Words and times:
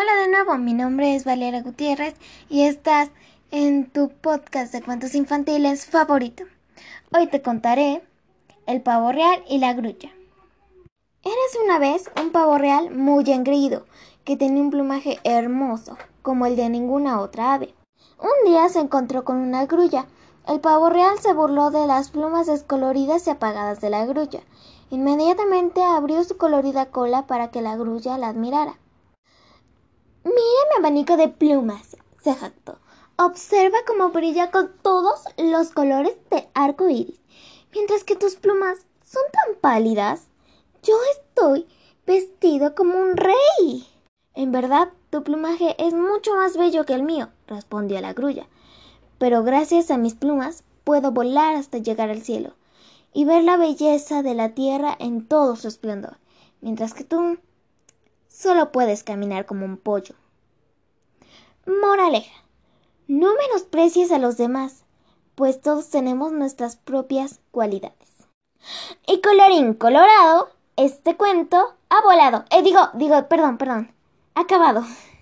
Hola 0.00 0.14
de 0.22 0.28
nuevo, 0.28 0.56
mi 0.58 0.74
nombre 0.74 1.16
es 1.16 1.24
Valeria 1.24 1.60
Gutiérrez 1.60 2.14
y 2.48 2.62
estás 2.62 3.10
en 3.50 3.90
tu 3.90 4.10
podcast 4.10 4.72
de 4.72 4.80
cuentos 4.80 5.16
infantiles 5.16 5.86
favorito. 5.86 6.44
Hoy 7.12 7.26
te 7.26 7.42
contaré 7.42 8.04
El 8.66 8.80
pavo 8.80 9.10
real 9.10 9.42
y 9.48 9.58
la 9.58 9.72
grulla. 9.72 10.10
Eres 11.24 11.58
una 11.64 11.80
vez 11.80 12.08
un 12.16 12.30
pavo 12.30 12.58
real 12.58 12.94
muy 12.94 13.28
engreído 13.32 13.86
que 14.22 14.36
tenía 14.36 14.62
un 14.62 14.70
plumaje 14.70 15.18
hermoso 15.24 15.98
como 16.22 16.46
el 16.46 16.54
de 16.54 16.68
ninguna 16.68 17.20
otra 17.20 17.54
ave. 17.54 17.74
Un 18.20 18.48
día 18.48 18.68
se 18.68 18.78
encontró 18.78 19.24
con 19.24 19.38
una 19.38 19.66
grulla. 19.66 20.06
El 20.46 20.60
pavo 20.60 20.90
real 20.90 21.18
se 21.18 21.32
burló 21.32 21.72
de 21.72 21.88
las 21.88 22.10
plumas 22.10 22.46
descoloridas 22.46 23.26
y 23.26 23.30
apagadas 23.30 23.80
de 23.80 23.90
la 23.90 24.06
grulla. 24.06 24.42
Inmediatamente 24.90 25.82
abrió 25.82 26.22
su 26.22 26.36
colorida 26.36 26.86
cola 26.86 27.26
para 27.26 27.50
que 27.50 27.62
la 27.62 27.74
grulla 27.76 28.16
la 28.16 28.28
admirara. 28.28 28.76
Abanico 30.78 31.16
de 31.16 31.26
plumas, 31.26 31.96
se 32.22 32.32
jactó. 32.34 32.78
Observa 33.16 33.78
cómo 33.84 34.10
brilla 34.10 34.52
con 34.52 34.70
todos 34.80 35.24
los 35.36 35.70
colores 35.70 36.14
de 36.30 36.48
arco 36.54 36.88
iris, 36.88 37.20
mientras 37.74 38.04
que 38.04 38.14
tus 38.14 38.36
plumas 38.36 38.86
son 39.04 39.24
tan 39.32 39.56
pálidas. 39.60 40.28
Yo 40.84 40.94
estoy 41.16 41.66
vestido 42.06 42.76
como 42.76 42.96
un 42.96 43.16
rey. 43.16 43.88
En 44.34 44.52
verdad, 44.52 44.90
tu 45.10 45.24
plumaje 45.24 45.74
es 45.84 45.94
mucho 45.94 46.36
más 46.36 46.56
bello 46.56 46.86
que 46.86 46.94
el 46.94 47.02
mío, 47.02 47.28
respondió 47.48 48.00
la 48.00 48.12
grulla. 48.12 48.46
Pero 49.18 49.42
gracias 49.42 49.90
a 49.90 49.98
mis 49.98 50.14
plumas 50.14 50.62
puedo 50.84 51.10
volar 51.10 51.56
hasta 51.56 51.78
llegar 51.78 52.08
al 52.08 52.22
cielo 52.22 52.54
y 53.12 53.24
ver 53.24 53.42
la 53.42 53.56
belleza 53.56 54.22
de 54.22 54.34
la 54.34 54.50
tierra 54.50 54.96
en 55.00 55.26
todo 55.26 55.56
su 55.56 55.66
esplendor, 55.66 56.18
mientras 56.60 56.94
que 56.94 57.02
tú 57.02 57.36
solo 58.28 58.70
puedes 58.70 59.02
caminar 59.02 59.44
como 59.44 59.64
un 59.64 59.76
pollo. 59.76 60.14
Moraleja. 61.88 62.44
No 63.06 63.28
menosprecies 63.34 64.12
a 64.12 64.18
los 64.18 64.36
demás, 64.36 64.84
pues 65.34 65.60
todos 65.62 65.88
tenemos 65.88 66.32
nuestras 66.32 66.76
propias 66.76 67.40
cualidades. 67.50 68.28
Y 69.06 69.22
colorín 69.22 69.72
colorado, 69.72 70.50
este 70.76 71.16
cuento 71.16 71.74
ha 71.88 72.02
volado. 72.02 72.44
Eh, 72.50 72.62
digo, 72.62 72.80
digo, 72.92 73.26
perdón, 73.28 73.56
perdón. 73.56 73.94
Acabado. 74.34 74.84